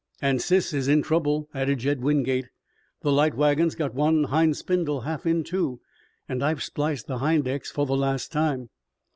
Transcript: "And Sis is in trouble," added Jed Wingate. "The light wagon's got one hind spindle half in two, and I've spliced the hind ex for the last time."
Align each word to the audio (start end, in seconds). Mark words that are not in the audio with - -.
"And 0.19 0.41
Sis 0.41 0.73
is 0.73 0.87
in 0.87 1.03
trouble," 1.03 1.47
added 1.53 1.77
Jed 1.77 2.01
Wingate. 2.01 2.49
"The 3.03 3.11
light 3.11 3.35
wagon's 3.35 3.75
got 3.75 3.93
one 3.93 4.23
hind 4.23 4.57
spindle 4.57 5.01
half 5.01 5.27
in 5.27 5.43
two, 5.43 5.79
and 6.27 6.43
I've 6.43 6.63
spliced 6.63 7.05
the 7.05 7.19
hind 7.19 7.47
ex 7.47 7.69
for 7.69 7.85
the 7.85 7.95
last 7.95 8.31
time." 8.31 8.71